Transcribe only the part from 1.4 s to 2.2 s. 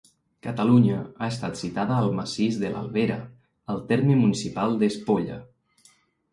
citada al